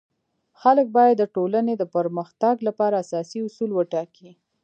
خلک 0.61 0.87
باید 0.97 1.15
د 1.19 1.23
ټولنی 1.35 1.73
د 1.77 1.83
پرمختګ 1.95 2.55
لپاره 2.67 2.99
اساسي 3.03 3.39
اصول 3.47 3.69
وټاکي. 3.73 4.29